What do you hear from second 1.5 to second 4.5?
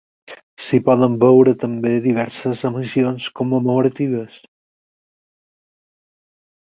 també diverses emissions commemoratives.